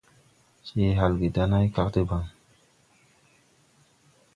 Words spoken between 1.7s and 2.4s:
kag debaŋ.